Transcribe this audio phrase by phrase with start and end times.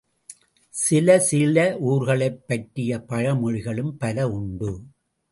[0.73, 4.71] சில சில ஊர்களைப் பற்றிய பழமொழிகளும் பல உண்டு.